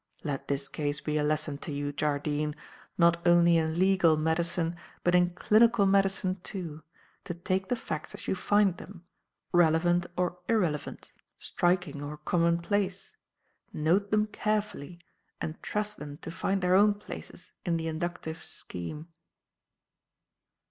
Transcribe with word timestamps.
Let 0.23 0.47
this 0.47 0.67
case 0.67 0.99
be 0.99 1.17
a 1.19 1.23
lesson 1.23 1.59
to 1.59 1.71
you, 1.71 1.93
Jardine, 1.93 2.55
not 2.97 3.21
only 3.23 3.57
in 3.57 3.77
legal 3.77 4.17
medicine 4.17 4.75
but 5.03 5.13
in 5.13 5.29
clinical 5.35 5.85
medicine, 5.85 6.39
too, 6.41 6.81
to 7.23 7.35
take 7.35 7.67
the 7.69 7.75
facts 7.75 8.15
as 8.15 8.27
you 8.27 8.33
find 8.33 8.77
them 8.77 9.05
relevant 9.51 10.07
or 10.17 10.39
irrelevant, 10.49 11.13
striking 11.37 12.01
or 12.01 12.17
commonplace 12.17 13.15
note 13.73 14.09
them 14.09 14.25
carefully 14.25 14.97
and 15.39 15.61
trust 15.61 15.97
them 15.97 16.17
to 16.23 16.31
find 16.31 16.63
their 16.63 16.73
own 16.73 16.95
places 16.95 17.51
in 17.63 17.77
the 17.77 17.87
inductive 17.87 18.43
scheme." 18.43 19.07